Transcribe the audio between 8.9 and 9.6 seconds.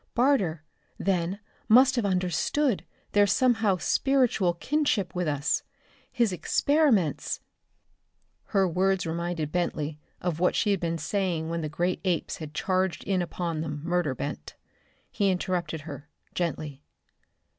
reminded